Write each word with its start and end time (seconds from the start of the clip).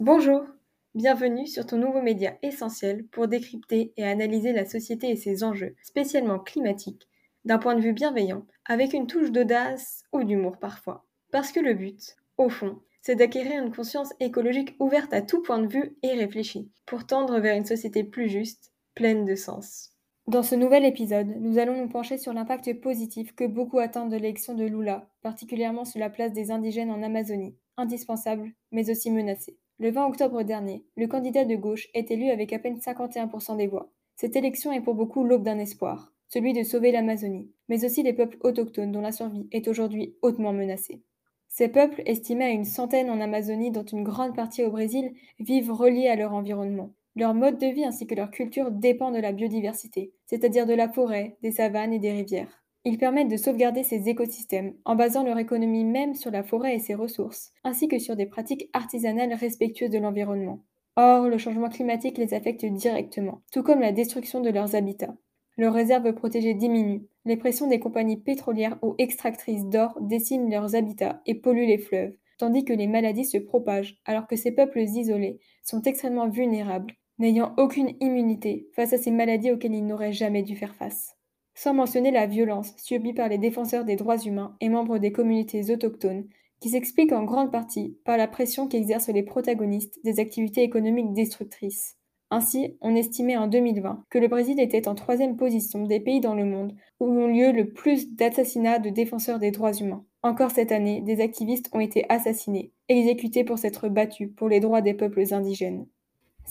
Bonjour, 0.00 0.46
bienvenue 0.94 1.46
sur 1.46 1.66
ton 1.66 1.76
nouveau 1.76 2.00
média 2.00 2.38
essentiel 2.40 3.04
pour 3.08 3.28
décrypter 3.28 3.92
et 3.98 4.04
analyser 4.04 4.54
la 4.54 4.64
société 4.64 5.10
et 5.10 5.16
ses 5.16 5.44
enjeux, 5.44 5.76
spécialement 5.82 6.38
climatiques, 6.38 7.06
d'un 7.44 7.58
point 7.58 7.74
de 7.74 7.82
vue 7.82 7.92
bienveillant, 7.92 8.46
avec 8.64 8.94
une 8.94 9.06
touche 9.06 9.30
d'audace 9.30 10.04
ou 10.14 10.24
d'humour 10.24 10.56
parfois. 10.56 11.04
Parce 11.32 11.52
que 11.52 11.60
le 11.60 11.74
but, 11.74 12.16
au 12.38 12.48
fond, 12.48 12.80
c'est 13.02 13.14
d'acquérir 13.14 13.62
une 13.62 13.74
conscience 13.74 14.14
écologique 14.20 14.74
ouverte 14.80 15.12
à 15.12 15.20
tout 15.20 15.42
point 15.42 15.58
de 15.58 15.70
vue 15.70 15.98
et 16.02 16.14
réfléchie, 16.14 16.70
pour 16.86 17.06
tendre 17.06 17.38
vers 17.38 17.54
une 17.54 17.66
société 17.66 18.02
plus 18.02 18.30
juste, 18.30 18.72
pleine 18.94 19.26
de 19.26 19.34
sens. 19.34 19.90
Dans 20.26 20.42
ce 20.42 20.54
nouvel 20.54 20.86
épisode, 20.86 21.28
nous 21.40 21.58
allons 21.58 21.76
nous 21.76 21.90
pencher 21.90 22.16
sur 22.16 22.32
l'impact 22.32 22.80
positif 22.80 23.34
que 23.34 23.44
beaucoup 23.44 23.80
attendent 23.80 24.12
de 24.12 24.16
l'élection 24.16 24.54
de 24.54 24.64
Lula, 24.64 25.10
particulièrement 25.20 25.84
sur 25.84 26.00
la 26.00 26.08
place 26.08 26.32
des 26.32 26.50
indigènes 26.50 26.90
en 26.90 27.02
Amazonie, 27.02 27.54
indispensable 27.76 28.50
mais 28.72 28.88
aussi 28.90 29.10
menacée. 29.10 29.58
Le 29.80 29.90
20 29.90 30.08
octobre 30.08 30.42
dernier, 30.42 30.84
le 30.94 31.06
candidat 31.06 31.46
de 31.46 31.56
gauche 31.56 31.88
est 31.94 32.10
élu 32.10 32.28
avec 32.28 32.52
à 32.52 32.58
peine 32.58 32.76
51% 32.76 33.56
des 33.56 33.66
voix. 33.66 33.90
Cette 34.14 34.36
élection 34.36 34.72
est 34.72 34.82
pour 34.82 34.94
beaucoup 34.94 35.24
l'aube 35.24 35.42
d'un 35.42 35.58
espoir, 35.58 36.12
celui 36.28 36.52
de 36.52 36.62
sauver 36.62 36.92
l'Amazonie, 36.92 37.50
mais 37.70 37.82
aussi 37.86 38.02
les 38.02 38.12
peuples 38.12 38.36
autochtones 38.42 38.92
dont 38.92 39.00
la 39.00 39.10
survie 39.10 39.48
est 39.52 39.68
aujourd'hui 39.68 40.16
hautement 40.20 40.52
menacée. 40.52 41.00
Ces 41.48 41.68
peuples, 41.68 42.02
estimés 42.04 42.44
à 42.44 42.50
une 42.50 42.66
centaine 42.66 43.08
en 43.08 43.22
Amazonie, 43.22 43.70
dont 43.70 43.82
une 43.82 44.04
grande 44.04 44.36
partie 44.36 44.62
au 44.62 44.70
Brésil, 44.70 45.14
vivent 45.38 45.72
reliés 45.72 46.08
à 46.08 46.16
leur 46.16 46.34
environnement. 46.34 46.92
Leur 47.16 47.32
mode 47.32 47.56
de 47.56 47.68
vie 47.68 47.86
ainsi 47.86 48.06
que 48.06 48.14
leur 48.14 48.30
culture 48.30 48.70
dépend 48.70 49.10
de 49.12 49.18
la 49.18 49.32
biodiversité, 49.32 50.12
c'est-à-dire 50.26 50.66
de 50.66 50.74
la 50.74 50.90
forêt, 50.90 51.38
des 51.40 51.52
savanes 51.52 51.94
et 51.94 51.98
des 51.98 52.12
rivières. 52.12 52.59
Ils 52.84 52.96
permettent 52.96 53.30
de 53.30 53.36
sauvegarder 53.36 53.82
ces 53.82 54.08
écosystèmes 54.08 54.74
en 54.86 54.96
basant 54.96 55.22
leur 55.22 55.38
économie 55.38 55.84
même 55.84 56.14
sur 56.14 56.30
la 56.30 56.42
forêt 56.42 56.76
et 56.76 56.78
ses 56.78 56.94
ressources, 56.94 57.52
ainsi 57.62 57.88
que 57.88 57.98
sur 57.98 58.16
des 58.16 58.24
pratiques 58.24 58.70
artisanales 58.72 59.34
respectueuses 59.34 59.90
de 59.90 59.98
l'environnement. 59.98 60.60
Or, 60.96 61.28
le 61.28 61.36
changement 61.36 61.68
climatique 61.68 62.16
les 62.16 62.32
affecte 62.32 62.64
directement, 62.64 63.42
tout 63.52 63.62
comme 63.62 63.80
la 63.80 63.92
destruction 63.92 64.40
de 64.40 64.48
leurs 64.48 64.74
habitats. 64.74 65.14
Leurs 65.58 65.74
réserves 65.74 66.14
protégées 66.14 66.54
diminuent, 66.54 67.06
les 67.26 67.36
pressions 67.36 67.66
des 67.66 67.80
compagnies 67.80 68.16
pétrolières 68.16 68.78
ou 68.82 68.94
extractrices 68.96 69.66
d'or 69.66 69.98
dessinent 70.00 70.50
leurs 70.50 70.74
habitats 70.74 71.20
et 71.26 71.34
polluent 71.34 71.66
les 71.66 71.78
fleuves, 71.78 72.16
tandis 72.38 72.64
que 72.64 72.72
les 72.72 72.86
maladies 72.86 73.26
se 73.26 73.36
propagent 73.36 74.00
alors 74.06 74.26
que 74.26 74.36
ces 74.36 74.52
peuples 74.52 74.80
isolés 74.80 75.38
sont 75.62 75.82
extrêmement 75.82 76.30
vulnérables, 76.30 76.94
n'ayant 77.18 77.54
aucune 77.58 77.94
immunité 78.00 78.68
face 78.74 78.94
à 78.94 78.98
ces 78.98 79.10
maladies 79.10 79.52
auxquelles 79.52 79.74
ils 79.74 79.84
n'auraient 79.84 80.12
jamais 80.12 80.42
dû 80.42 80.56
faire 80.56 80.74
face 80.74 81.19
sans 81.54 81.74
mentionner 81.74 82.10
la 82.10 82.26
violence 82.26 82.74
subie 82.76 83.12
par 83.12 83.28
les 83.28 83.38
défenseurs 83.38 83.84
des 83.84 83.96
droits 83.96 84.18
humains 84.18 84.56
et 84.60 84.68
membres 84.68 84.98
des 84.98 85.12
communautés 85.12 85.70
autochtones, 85.70 86.26
qui 86.60 86.70
s'explique 86.70 87.12
en 87.12 87.24
grande 87.24 87.50
partie 87.50 87.98
par 88.04 88.16
la 88.16 88.28
pression 88.28 88.68
qu'exercent 88.68 89.08
les 89.08 89.22
protagonistes 89.22 89.98
des 90.04 90.20
activités 90.20 90.62
économiques 90.62 91.12
destructrices. 91.14 91.96
Ainsi, 92.32 92.76
on 92.80 92.94
estimait 92.94 93.36
en 93.36 93.48
2020 93.48 94.04
que 94.08 94.18
le 94.18 94.28
Brésil 94.28 94.60
était 94.60 94.86
en 94.86 94.94
troisième 94.94 95.36
position 95.36 95.84
des 95.84 95.98
pays 95.98 96.20
dans 96.20 96.34
le 96.34 96.44
monde 96.44 96.76
où 97.00 97.06
ont 97.06 97.26
lieu 97.26 97.50
le 97.50 97.72
plus 97.72 98.14
d'assassinats 98.14 98.78
de 98.78 98.90
défenseurs 98.90 99.40
des 99.40 99.50
droits 99.50 99.72
humains. 99.72 100.04
Encore 100.22 100.52
cette 100.52 100.70
année, 100.70 101.00
des 101.00 101.20
activistes 101.20 101.70
ont 101.72 101.80
été 101.80 102.04
assassinés, 102.08 102.72
exécutés 102.88 103.42
pour 103.42 103.58
s'être 103.58 103.88
battus 103.88 104.30
pour 104.36 104.48
les 104.48 104.60
droits 104.60 104.82
des 104.82 104.94
peuples 104.94 105.24
indigènes. 105.32 105.86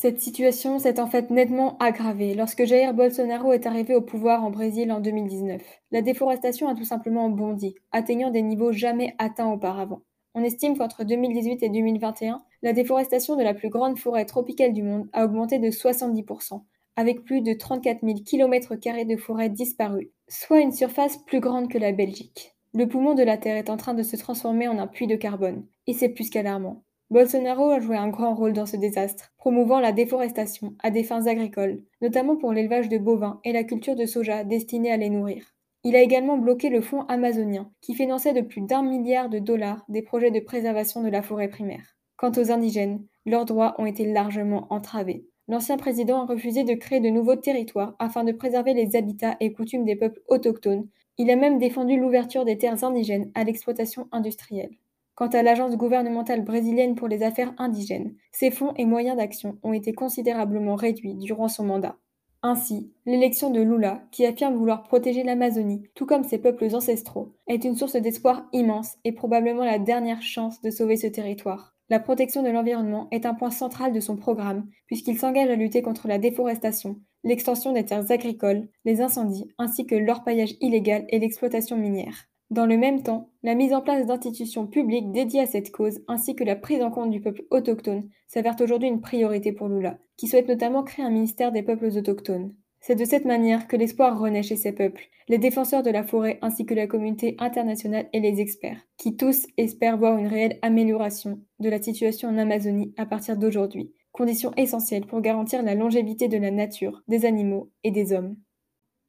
Cette 0.00 0.20
situation 0.20 0.78
s'est 0.78 1.00
en 1.00 1.08
fait 1.08 1.28
nettement 1.28 1.76
aggravée 1.78 2.34
lorsque 2.34 2.64
Jair 2.64 2.94
Bolsonaro 2.94 3.52
est 3.52 3.66
arrivé 3.66 3.96
au 3.96 4.00
pouvoir 4.00 4.44
en 4.44 4.50
Brésil 4.52 4.92
en 4.92 5.00
2019. 5.00 5.60
La 5.90 6.02
déforestation 6.02 6.68
a 6.68 6.76
tout 6.76 6.84
simplement 6.84 7.28
bondi, 7.30 7.74
atteignant 7.90 8.30
des 8.30 8.42
niveaux 8.42 8.70
jamais 8.70 9.16
atteints 9.18 9.50
auparavant. 9.50 10.02
On 10.36 10.44
estime 10.44 10.78
qu'entre 10.78 11.02
2018 11.02 11.64
et 11.64 11.68
2021, 11.68 12.44
la 12.62 12.72
déforestation 12.72 13.34
de 13.34 13.42
la 13.42 13.54
plus 13.54 13.70
grande 13.70 13.98
forêt 13.98 14.24
tropicale 14.24 14.72
du 14.72 14.84
monde 14.84 15.08
a 15.12 15.24
augmenté 15.24 15.58
de 15.58 15.66
70%, 15.66 16.62
avec 16.94 17.24
plus 17.24 17.40
de 17.40 17.54
34 17.54 17.98
000 18.04 18.20
km 18.24 18.76
de 19.04 19.16
forêt 19.16 19.48
disparue, 19.48 20.12
soit 20.28 20.60
une 20.60 20.70
surface 20.70 21.16
plus 21.16 21.40
grande 21.40 21.68
que 21.68 21.78
la 21.78 21.90
Belgique. 21.90 22.54
Le 22.72 22.86
poumon 22.86 23.14
de 23.14 23.24
la 23.24 23.36
Terre 23.36 23.56
est 23.56 23.68
en 23.68 23.76
train 23.76 23.94
de 23.94 24.04
se 24.04 24.14
transformer 24.14 24.68
en 24.68 24.78
un 24.78 24.86
puits 24.86 25.08
de 25.08 25.16
carbone, 25.16 25.66
et 25.88 25.92
c'est 25.92 26.10
plus 26.10 26.30
qu'alarmant. 26.30 26.84
Bolsonaro 27.10 27.70
a 27.70 27.80
joué 27.80 27.96
un 27.96 28.08
grand 28.08 28.34
rôle 28.34 28.52
dans 28.52 28.66
ce 28.66 28.76
désastre, 28.76 29.32
promouvant 29.38 29.80
la 29.80 29.92
déforestation 29.92 30.74
à 30.82 30.90
des 30.90 31.02
fins 31.02 31.26
agricoles, 31.26 31.82
notamment 32.02 32.36
pour 32.36 32.52
l'élevage 32.52 32.90
de 32.90 32.98
bovins 32.98 33.40
et 33.44 33.52
la 33.52 33.64
culture 33.64 33.96
de 33.96 34.04
soja 34.04 34.44
destinée 34.44 34.92
à 34.92 34.98
les 34.98 35.08
nourrir. 35.08 35.54
Il 35.84 35.96
a 35.96 36.02
également 36.02 36.36
bloqué 36.36 36.68
le 36.68 36.82
fonds 36.82 37.06
amazonien, 37.06 37.70
qui 37.80 37.94
finançait 37.94 38.34
de 38.34 38.42
plus 38.42 38.60
d'un 38.60 38.82
milliard 38.82 39.30
de 39.30 39.38
dollars 39.38 39.86
des 39.88 40.02
projets 40.02 40.30
de 40.30 40.40
préservation 40.40 41.02
de 41.02 41.08
la 41.08 41.22
forêt 41.22 41.48
primaire. 41.48 41.96
Quant 42.16 42.32
aux 42.32 42.50
indigènes, 42.50 43.02
leurs 43.24 43.46
droits 43.46 43.74
ont 43.78 43.86
été 43.86 44.04
largement 44.04 44.66
entravés. 44.68 45.24
L'ancien 45.46 45.78
président 45.78 46.20
a 46.20 46.26
refusé 46.26 46.62
de 46.62 46.74
créer 46.74 47.00
de 47.00 47.08
nouveaux 47.08 47.36
territoires 47.36 47.96
afin 47.98 48.22
de 48.22 48.32
préserver 48.32 48.74
les 48.74 48.96
habitats 48.96 49.38
et 49.40 49.54
coutumes 49.54 49.86
des 49.86 49.96
peuples 49.96 50.20
autochtones. 50.28 50.86
Il 51.16 51.30
a 51.30 51.36
même 51.36 51.58
défendu 51.58 51.98
l'ouverture 51.98 52.44
des 52.44 52.58
terres 52.58 52.84
indigènes 52.84 53.30
à 53.34 53.44
l'exploitation 53.44 54.08
industrielle. 54.12 54.76
Quant 55.18 55.26
à 55.26 55.42
l'Agence 55.42 55.76
gouvernementale 55.76 56.44
brésilienne 56.44 56.94
pour 56.94 57.08
les 57.08 57.24
affaires 57.24 57.52
indigènes, 57.58 58.14
ses 58.30 58.52
fonds 58.52 58.72
et 58.76 58.84
moyens 58.84 59.16
d'action 59.16 59.58
ont 59.64 59.72
été 59.72 59.92
considérablement 59.92 60.76
réduits 60.76 61.16
durant 61.16 61.48
son 61.48 61.64
mandat. 61.64 61.96
Ainsi, 62.40 62.92
l'élection 63.04 63.50
de 63.50 63.60
Lula, 63.60 64.04
qui 64.12 64.24
affirme 64.24 64.54
vouloir 64.54 64.84
protéger 64.84 65.24
l'Amazonie, 65.24 65.82
tout 65.96 66.06
comme 66.06 66.22
ses 66.22 66.38
peuples 66.38 66.72
ancestraux, 66.72 67.32
est 67.48 67.64
une 67.64 67.74
source 67.74 67.96
d'espoir 67.96 68.44
immense 68.52 68.94
et 69.02 69.10
probablement 69.10 69.64
la 69.64 69.80
dernière 69.80 70.22
chance 70.22 70.60
de 70.60 70.70
sauver 70.70 70.94
ce 70.94 71.08
territoire. 71.08 71.74
La 71.90 71.98
protection 71.98 72.44
de 72.44 72.50
l'environnement 72.50 73.08
est 73.10 73.26
un 73.26 73.34
point 73.34 73.50
central 73.50 73.92
de 73.92 73.98
son 73.98 74.14
programme, 74.14 74.68
puisqu'il 74.86 75.18
s'engage 75.18 75.50
à 75.50 75.56
lutter 75.56 75.82
contre 75.82 76.06
la 76.06 76.18
déforestation, 76.18 77.00
l'extension 77.24 77.72
des 77.72 77.84
terres 77.84 78.12
agricoles, 78.12 78.68
les 78.84 79.00
incendies, 79.00 79.52
ainsi 79.58 79.84
que 79.84 79.96
l'orpaillage 79.96 80.54
illégal 80.60 81.06
et 81.08 81.18
l'exploitation 81.18 81.76
minière. 81.76 82.28
Dans 82.50 82.64
le 82.64 82.78
même 82.78 83.02
temps, 83.02 83.28
la 83.42 83.54
mise 83.54 83.74
en 83.74 83.82
place 83.82 84.06
d'institutions 84.06 84.66
publiques 84.66 85.12
dédiées 85.12 85.42
à 85.42 85.46
cette 85.46 85.70
cause 85.70 86.00
ainsi 86.08 86.34
que 86.34 86.44
la 86.44 86.56
prise 86.56 86.82
en 86.82 86.90
compte 86.90 87.10
du 87.10 87.20
peuple 87.20 87.44
autochtone 87.50 88.08
s'avère 88.26 88.56
aujourd'hui 88.60 88.88
une 88.88 89.02
priorité 89.02 89.52
pour 89.52 89.68
Lula, 89.68 89.98
qui 90.16 90.28
souhaite 90.28 90.48
notamment 90.48 90.82
créer 90.82 91.04
un 91.04 91.10
ministère 91.10 91.52
des 91.52 91.62
peuples 91.62 91.90
autochtones. 91.96 92.54
C'est 92.80 92.94
de 92.94 93.04
cette 93.04 93.26
manière 93.26 93.66
que 93.66 93.76
l'espoir 93.76 94.18
renaît 94.18 94.42
chez 94.42 94.56
ces 94.56 94.72
peuples, 94.72 95.08
les 95.28 95.36
défenseurs 95.36 95.82
de 95.82 95.90
la 95.90 96.04
forêt 96.04 96.38
ainsi 96.40 96.64
que 96.64 96.74
la 96.74 96.86
communauté 96.86 97.36
internationale 97.38 98.08
et 98.14 98.20
les 98.20 98.40
experts, 98.40 98.80
qui 98.96 99.16
tous 99.16 99.46
espèrent 99.58 99.98
voir 99.98 100.16
une 100.16 100.28
réelle 100.28 100.58
amélioration 100.62 101.40
de 101.58 101.68
la 101.68 101.82
situation 101.82 102.30
en 102.30 102.38
Amazonie 102.38 102.94
à 102.96 103.04
partir 103.04 103.36
d'aujourd'hui, 103.36 103.92
condition 104.12 104.52
essentielle 104.56 105.06
pour 105.06 105.20
garantir 105.20 105.62
la 105.62 105.74
longévité 105.74 106.28
de 106.28 106.38
la 106.38 106.50
nature, 106.50 107.02
des 107.08 107.26
animaux 107.26 107.70
et 107.84 107.90
des 107.90 108.12
hommes. 108.12 108.36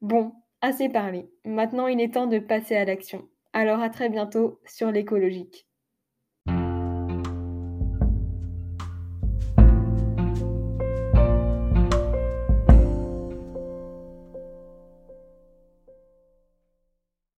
Bon, 0.02 0.34
Assez 0.62 0.90
parlé. 0.90 1.30
Maintenant, 1.46 1.88
il 1.88 2.02
est 2.02 2.14
temps 2.14 2.28
de 2.28 2.40
passer 2.40 2.76
à 2.76 2.84
l'action. 2.84 3.30
Alors 3.54 3.80
à 3.80 3.90
très 3.90 4.10
bientôt 4.10 4.60
sur 4.66 4.92
l'écologique. 4.92 5.69